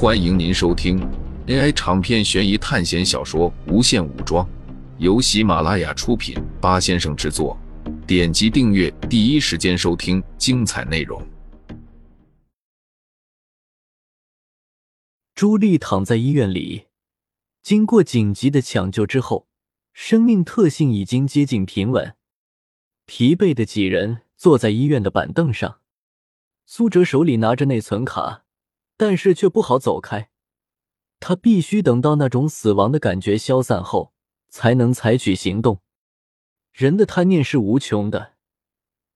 [0.00, 1.00] 欢迎您收听
[1.48, 4.46] AI 长篇悬疑探险小说《无限武装》，
[4.98, 7.58] 由喜马拉雅出品，八先生制作。
[8.06, 11.20] 点击订阅，第一时间收听精彩内容。
[15.34, 16.84] 朱莉躺在医院里，
[17.60, 19.48] 经过紧急的抢救之后，
[19.92, 22.14] 生命特性已经接近平稳。
[23.04, 25.80] 疲惫的几人坐在医院的板凳上，
[26.66, 28.44] 苏哲手里拿着内存卡，
[28.98, 30.28] 但是却不好走开。
[31.18, 34.12] 他必须等到那种死亡的感觉消散后，
[34.50, 35.80] 才能采取行动。
[36.72, 38.34] 人的贪念是无穷的，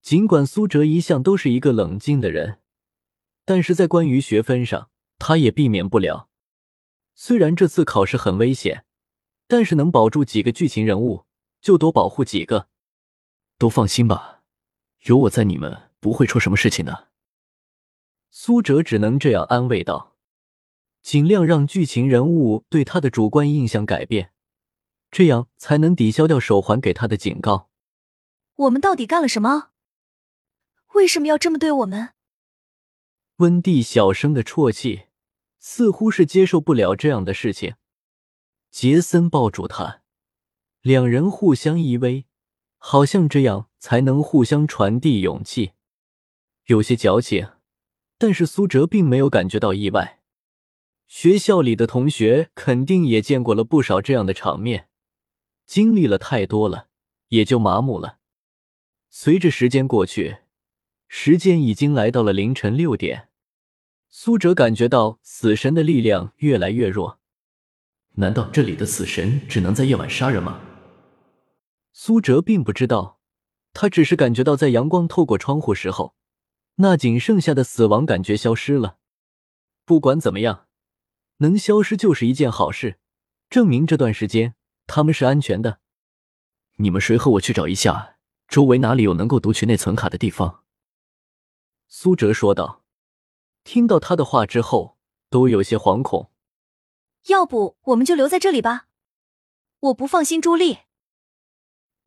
[0.00, 2.60] 尽管苏哲一向都是一个冷静的人，
[3.44, 4.88] 但是在关于学分上。
[5.24, 6.28] 他也避免不了。
[7.14, 8.84] 虽然这次考试很危险，
[9.46, 11.26] 但是能保住几个剧情人物，
[11.60, 12.66] 就多保护几个。
[13.56, 14.42] 都放心吧，
[15.02, 17.11] 有我在，你们不会出什么事情的。
[18.34, 20.16] 苏哲只能这样安慰道，
[21.02, 24.32] 尽量让剧情人物对他的主观印象改变，
[25.10, 27.68] 这样才能抵消掉手环给他的警告。
[28.56, 29.68] 我们到底干了什么？
[30.94, 32.14] 为什么要这么对我们？
[33.36, 35.02] 温蒂小声的啜泣。
[35.64, 37.76] 似乎是接受不了这样的事情，
[38.72, 40.02] 杰森抱住他，
[40.80, 42.24] 两人互相依偎，
[42.78, 45.74] 好像这样才能互相传递勇气。
[46.64, 47.48] 有些矫情，
[48.22, 50.20] 但是苏哲并没有感觉到意外。
[51.08, 54.86] 学校里的同学肯定也见过了不少这样的场面，
[55.66, 56.86] 经历了太多了，
[57.30, 58.18] 也就麻木了。
[59.10, 60.36] 随着时间过去，
[61.08, 63.26] 时间已经来到了凌晨六点。
[64.08, 67.18] 苏哲感觉到死神的力量越来越弱，
[68.12, 70.60] 难道这里的死神只能在夜晚杀人吗？
[71.92, 73.18] 苏哲并不知道，
[73.72, 76.14] 他只是感觉到在阳光透过窗户时候，
[76.82, 78.98] 那仅剩下的死亡感觉消失了。
[79.84, 80.66] 不管怎么样，
[81.36, 82.98] 能消失就是一件好事，
[83.48, 84.56] 证明这段时间
[84.88, 85.78] 他们是安全的。
[86.78, 88.16] 你们谁和我去找一下，
[88.48, 90.64] 周围哪里有能够读取内存卡的地方？
[91.86, 92.82] 苏哲说道。
[93.62, 94.98] 听到他的话之后，
[95.30, 96.32] 都有些惶恐。
[97.28, 98.88] 要不我们就留在这里吧，
[99.78, 100.78] 我不放心朱莉。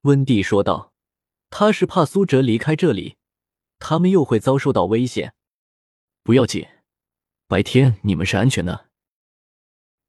[0.02, 0.92] 温蒂说道
[1.50, 3.16] ：“他是怕苏哲离开这里，
[3.80, 5.34] 他们又会遭受到危险。
[6.24, 6.66] 不要紧，
[7.48, 8.88] 白天你们是安全的。”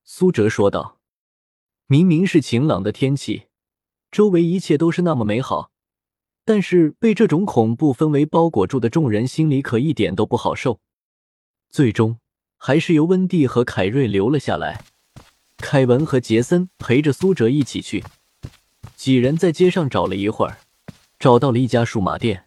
[0.04, 0.98] 苏哲说道
[1.86, 3.48] ：“明明是晴朗的天气，
[4.10, 5.70] 周围一切都是那么美好，
[6.44, 10.80] 但是被这种恐怖氛围包裹住的众人心里可一点都不好受。”
[11.68, 12.18] 最终
[12.56, 14.84] 还是由温蒂和凯瑞留了下来，
[15.58, 18.04] 凯文和杰森陪着苏哲一起去。
[18.94, 20.58] 几人在街上找了一会儿，
[21.18, 22.45] 找到了一家数码店。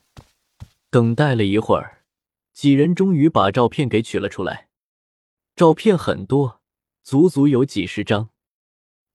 [0.92, 2.04] 等待了一会儿，
[2.52, 4.70] 几人终于把照片给取了出来。
[5.56, 6.62] 照片很多，
[7.04, 8.30] 足足有几十张。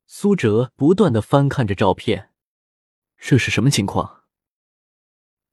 [0.07, 2.31] 苏哲不断的翻看着照片，
[3.19, 4.25] 这是什么情况？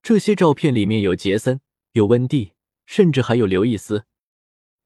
[0.04, 1.62] 这些照片里面有杰森，
[1.94, 2.54] 有温蒂，
[2.86, 4.06] 甚至还有刘易斯。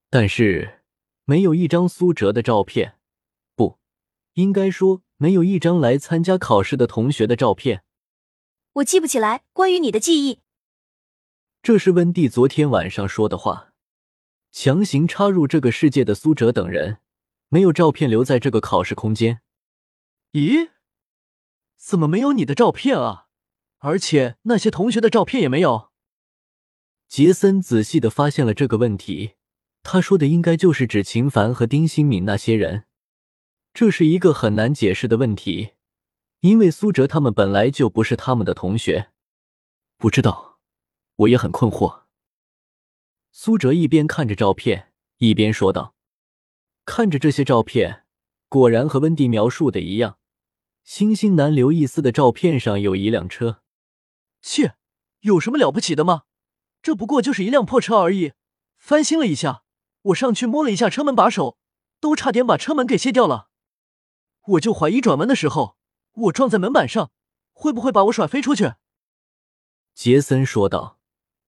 [0.10, 0.84] 但是
[1.26, 3.00] 没有一张苏哲的照片，
[3.56, 3.80] 不
[4.36, 7.84] 应该说没有一张来参加考试的同学的照片。
[8.74, 10.45] 我记不起来关于你的记忆。
[11.66, 13.74] 这是温蒂昨天晚上说的话。
[14.52, 17.00] 强行插入这个世界的苏哲等人，
[17.50, 19.42] 没有照片留在这个考试空间。
[20.34, 20.70] 咦？
[21.76, 23.30] 怎么没有你的照片啊？
[23.80, 25.90] 而且那些同学的照片也没有。
[27.08, 29.32] 杰森仔细的发现了这个问题。
[29.82, 32.84] 他说的应该就是指秦凡和丁新敏那些人，
[33.74, 35.72] 这是一个很难解释的问题，
[36.42, 39.10] 因为苏哲他们本来就不是他们的同学。
[39.98, 40.55] 不知道，
[41.16, 42.04] 我也很困惑。
[43.32, 45.96] 苏哲一边看着照片，一边说道
[46.86, 48.06] ：“看着这些照片，
[48.48, 50.18] 果然和温蒂描述的一样。
[50.84, 53.62] 星星男刘易斯的照片上有一辆车。
[54.42, 54.76] 切，
[55.22, 56.24] 有什么了不起的吗？
[56.82, 58.34] 这不过就是一辆破车而已，
[58.78, 59.64] 翻新了一下。”
[60.06, 61.58] 我上去摸了一下车门把手，
[62.00, 63.50] 都差点把车门给卸掉了。
[64.50, 65.78] 我就怀疑转弯的时候，
[66.14, 67.10] 我撞在门板上，
[67.54, 68.74] 会不会把我甩飞出去？
[69.96, 70.95] 杰森说道。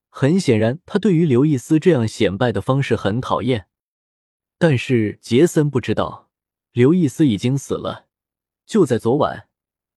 [0.08, 3.68] 很显然，他对于刘易斯这样显摆的方式很讨厌。
[4.58, 6.30] 但是杰森不知道，
[6.72, 8.06] 刘易斯已经死了。
[8.66, 9.48] 就在昨晚，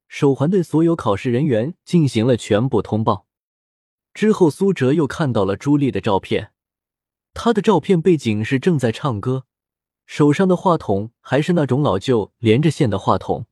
[0.08, 3.28] 手环对所有考试人员进行了全部通报。
[4.14, 6.52] 之后，苏哲又看到了朱莉的照片。
[7.34, 9.46] 她的照片背景是正在唱歌，
[10.06, 13.46] 手上的话筒还是那种老旧连着线的话筒，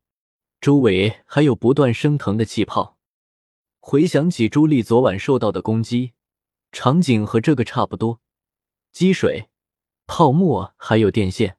[0.59, 2.97] 周围还有不断升腾的气泡。
[3.79, 6.11] 回想起朱莉昨晚受到的攻击，
[6.71, 8.21] 场景和这个差不多，
[8.91, 9.49] 积水、
[10.05, 11.57] 泡沫还有电线。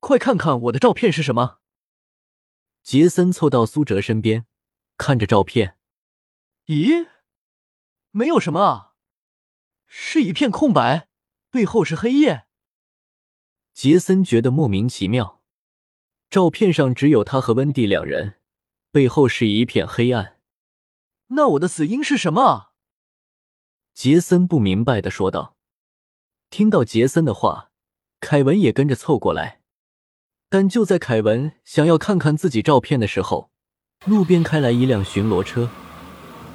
[0.00, 1.60] 快看看我的照片是什么。
[2.82, 4.46] 杰森凑到苏哲身边，
[4.98, 5.78] 看着照片，
[6.66, 7.08] 咦，
[8.10, 8.94] 没有什么啊，
[9.86, 11.08] 是一片空白，
[11.50, 12.46] 背后是黑夜。
[13.72, 15.42] 杰森觉得莫名其妙，
[16.28, 18.38] 照片上只有他和温蒂两人，
[18.90, 20.38] 背后是一片黑暗。
[21.28, 22.73] 那我的死因是什么？
[23.94, 25.56] 杰森不明白的说道。
[26.50, 27.70] 听到杰森的话，
[28.18, 29.60] 凯文也跟着凑过来。
[30.48, 33.50] 但就在凯文想要看看自己照片的时候，
[34.04, 35.70] 路边开来一辆巡逻车，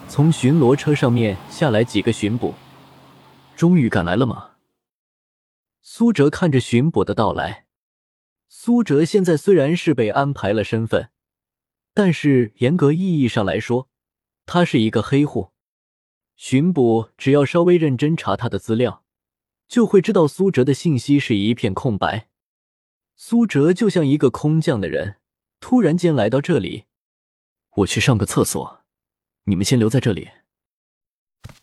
[0.10, 2.54] 从巡逻车上面下来几个巡捕。
[3.56, 4.52] 终于赶来了吗？
[5.82, 7.66] 苏哲看着巡捕的到来。
[8.50, 11.10] 苏哲现在虽然是被安排了身份，
[11.94, 13.90] 但是严格意义上来说，
[14.46, 15.52] 他是一个黑户。
[16.42, 19.04] 巡捕只要稍微认真查他的资料，
[19.68, 22.30] 就会知道苏哲的信息是一片空白。
[23.18, 25.18] 苏哲就像一个空降的人，
[25.60, 26.86] 突然间来到这里。
[27.76, 28.86] 我去上个厕所，
[29.44, 30.30] 你们先留在这里。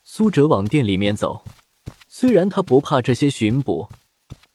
[0.04, 1.42] 苏哲往店里面走，
[2.06, 3.88] 虽然他不怕这些巡捕，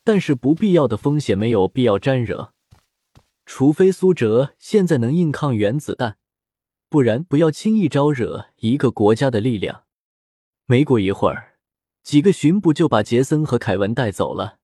[0.03, 2.53] 但是不必要的风险没有必要沾惹。
[3.47, 6.19] 除非苏哲现在能硬抗原子弹，
[6.89, 9.85] 不然不要轻易招惹一个国家的力量。
[10.65, 11.55] 没过一会儿，
[12.03, 14.59] 几个巡捕就把杰森和凯文带走了。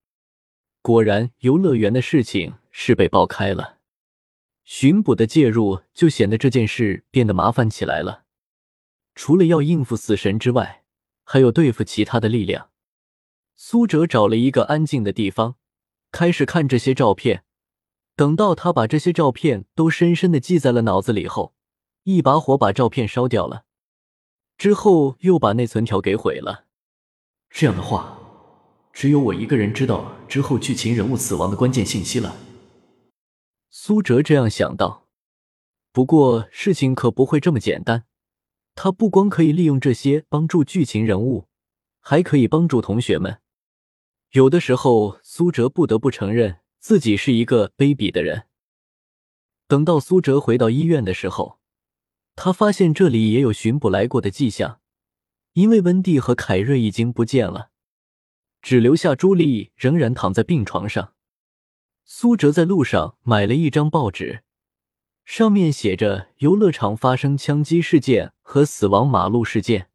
[0.81, 3.79] 果然，游乐园的事情是被爆开了。
[4.63, 8.23] 巡捕的介入，就显得这件事变得麻烦起来了。
[9.15, 10.83] 除了要应付死神之外，
[11.23, 12.69] 还有对付其他的力量。
[13.55, 15.55] 苏哲找了一个安静的地方，
[16.11, 17.43] 开始看这些照片。
[18.15, 21.53] 等到他把这些照片都深深的记在了脑子里后，
[22.03, 23.65] 一把火把照片烧掉了，
[24.67, 26.65] 之后又把内存条给毁了。
[27.49, 28.19] 这样的话。
[28.91, 32.35] 只有我一个人知道之后剧情人物死亡的关键信息了。
[33.69, 35.07] 苏哲这样想到。
[35.93, 38.03] 不过事情可不会这么简单。
[38.75, 41.47] 他不光可以利用这些帮助剧情人物，
[42.01, 43.39] 还可以帮助同学们。
[44.31, 48.47] 有的时候，苏哲不得不承认自己是一个卑鄙的人。
[49.65, 51.59] 等到苏哲回到医院的时候，
[52.39, 54.79] 他发现这里也有巡捕来过的迹象，
[55.53, 57.71] 因为温蒂和凯瑞已经不见了。
[58.61, 61.15] 只留下朱莉仍然躺在病床上。
[62.05, 64.43] 苏哲在路上买了一张报纸，
[65.25, 69.89] 上面写着游乐场发生枪击事件和死亡马路事件。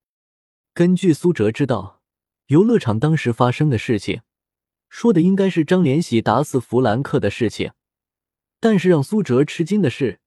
[0.74, 2.02] 根据苏哲知道，
[2.46, 4.22] 游乐场当时发生的事情，
[4.88, 7.70] 说的应该是张连喜打死弗兰克的事情。
[8.58, 10.18] 但是让苏哲吃惊的是，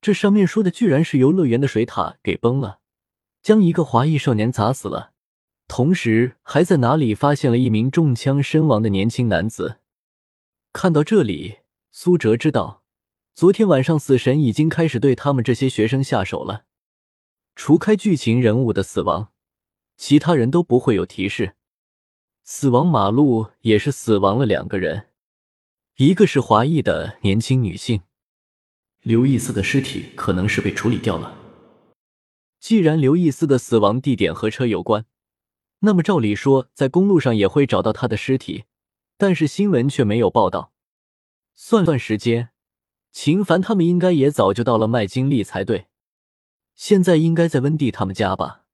[0.00, 2.80] 这上面说的居然是游乐园的水塔给崩了，
[3.42, 5.12] 将一个华裔少年砸死了。
[5.68, 9.80] 同时，还在哪里发现了一名中枪身亡的年轻男子？
[10.72, 11.58] 看到这里，
[11.90, 12.84] 苏哲知道，
[13.34, 16.66] 昨天晚上死神已经开始对他们这些学生下手了。
[17.56, 19.32] 除开剧情人物的死亡，
[19.96, 21.54] 其他人都不会有提示。
[22.44, 25.08] 死亡马路也是死亡了两个人，
[25.96, 28.02] 一个是华裔的年轻女性，
[29.06, 31.32] 刘易斯的尸体可能是被处理掉了。
[32.58, 35.06] 既然刘易斯的死亡地点和车有关。
[35.78, 38.64] 那么照理说，在公路上也会找到他的尸体，
[39.16, 40.72] 但是新闻却没有报道。
[41.54, 42.48] 算算时间，
[43.12, 45.86] 秦凡他们应该也早就到了麦金利才对，
[46.74, 48.64] 现在应该在温蒂他们家吧？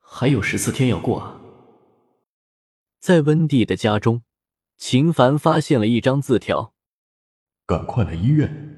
[0.00, 1.38] 还有十四天要过啊！
[2.98, 4.22] 在温蒂的家中，
[4.78, 6.72] 秦凡发现了一张字条
[7.66, 8.70] ：“赶快来医院。”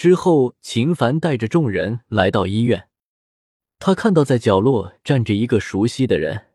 [0.00, 2.88] 之后，秦凡带着众人来到医院。
[3.78, 6.46] 他看到在角落站着一个熟悉的人，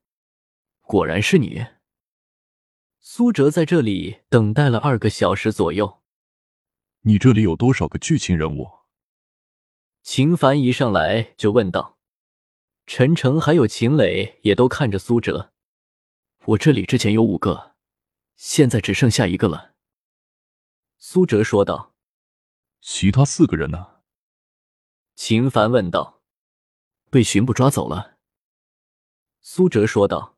[0.81, 1.63] 果然是你。
[2.99, 6.01] 苏哲在这里等待了二个小时左右。
[7.01, 8.67] 你这里有多少个剧情人物？
[10.01, 11.99] 秦凡一上来就问道。
[12.87, 15.53] 陈诚还有秦磊也都看着苏哲。
[16.45, 17.75] 我这里之前有五个，
[18.35, 19.75] 现在只剩下一个了。
[20.97, 21.91] 苏哲说道。
[22.87, 24.03] 其他四个人呢？
[25.15, 26.21] 秦凡问道。
[27.09, 28.19] 被巡捕抓走了，
[29.41, 30.37] 苏哲说道：“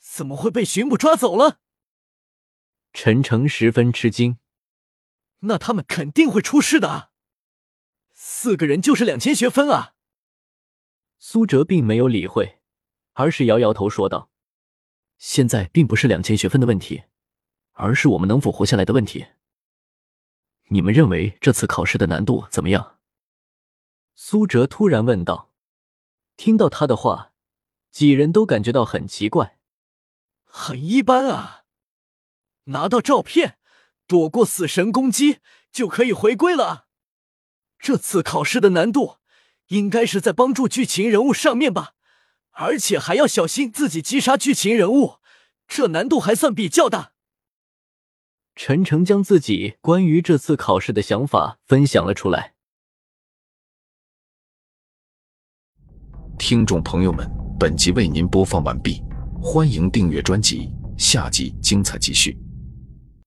[0.00, 1.60] 怎么会被巡捕抓走了？”
[2.92, 4.38] 陈诚十分吃惊
[5.46, 7.12] ：“那他们肯定会出事的。
[8.12, 9.94] 四个人就是两千学分啊！”
[11.20, 12.60] 苏哲并没有理会，
[13.12, 14.32] 而是摇摇头说道
[15.16, 17.04] ：“现在并不是两千学分的问题，
[17.74, 19.28] 而是我们能否活下来的问题。
[20.72, 22.98] 你们认为这次考试的难度怎么样？”
[24.16, 25.50] 苏哲突然问道。
[26.36, 27.32] 听到他的话，
[27.90, 29.58] 几人都感觉到很奇怪，
[30.44, 31.64] 很一般啊！
[32.64, 33.58] 拿到照片，
[34.06, 36.86] 躲过死神攻击就可以回归了。
[37.78, 39.18] 这次考试的难度
[39.68, 41.94] 应该是在帮助剧情人物上面吧，
[42.52, 45.18] 而且还要小心自己击杀剧情人物，
[45.68, 47.11] 这难度还算比较大。
[48.54, 52.52] 陈诚将自己关于这次考试的想法分享了出来。
[56.38, 57.28] 听众朋友们，
[57.58, 59.02] 本集为您播放完毕，
[59.40, 60.68] 欢迎订阅专辑，
[60.98, 62.36] 下集精彩继续。